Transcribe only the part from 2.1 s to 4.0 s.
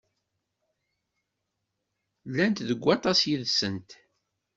Llant deg aṭas yid-sent.